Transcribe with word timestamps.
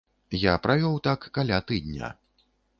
Я 0.43 0.55
правёў 0.63 0.97
так 1.09 1.29
каля 1.37 1.61
тыдня. 1.69 2.13